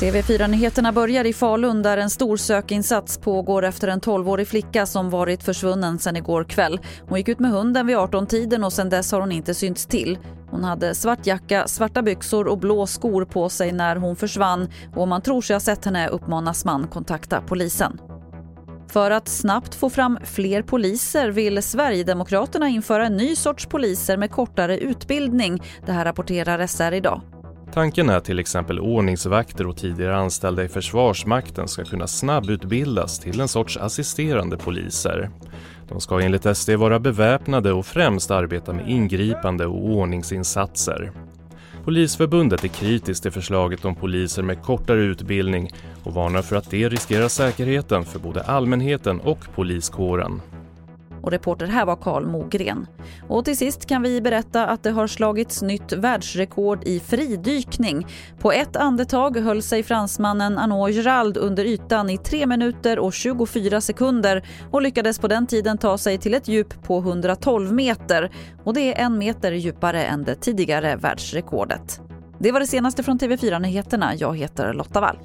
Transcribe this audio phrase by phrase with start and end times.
[0.00, 5.42] TV4-nyheterna börjar i Falun där en stor sökinsats pågår efter en 12-årig flicka som varit
[5.42, 6.80] försvunnen sedan igår kväll.
[7.08, 10.18] Hon gick ut med hunden vid 18-tiden och sedan dess har hon inte synts till.
[10.50, 15.02] Hon hade svart jacka, svarta byxor och blå skor på sig när hon försvann och
[15.02, 18.00] om man tror sig ha sett henne uppmanas man kontakta polisen.
[18.88, 24.30] För att snabbt få fram fler poliser vill Sverigedemokraterna införa en ny sorts poliser med
[24.30, 25.62] kortare utbildning.
[25.86, 27.20] Det här rapporterar SR idag.
[27.76, 33.48] Tanken är till exempel ordningsvakter och tidigare anställda i Försvarsmakten ska kunna snabbutbildas till en
[33.48, 35.30] sorts assisterande poliser.
[35.88, 41.12] De ska enligt SD vara beväpnade och främst arbeta med ingripande och ordningsinsatser.
[41.84, 45.70] Polisförbundet är kritiskt till förslaget om poliser med kortare utbildning
[46.04, 50.40] och varnar för att det riskerar säkerheten för både allmänheten och poliskåren.
[51.26, 52.86] Och reporter här var Karl Mogren.
[53.28, 58.06] Och till sist kan vi berätta att det har slagits nytt världsrekord i fridykning.
[58.40, 63.80] På ett andetag höll sig fransmannen Arnaud Gérald under ytan i 3 minuter och 24
[63.80, 68.30] sekunder och lyckades på den tiden ta sig till ett djup på 112 meter.
[68.64, 72.00] Och det är en meter djupare än det tidigare världsrekordet.
[72.38, 74.14] Det var det senaste från TV4 Nyheterna.
[74.14, 75.18] Jag heter Lotta Wall.